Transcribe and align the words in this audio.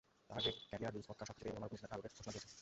তাঁরা 0.27 0.41
red 0.45 0.57
caviar, 0.69 0.93
রুশ 0.95 1.05
ভদকাসহ 1.09 1.27
সবকিছুতে 1.29 1.49
ওবামার 1.51 1.65
ওপর 1.67 1.73
নিষেধাজ্ঞা 1.75 1.93
আরোপের 1.95 2.13
ঘোষণা 2.17 2.31
দিয়েছেন। 2.35 2.51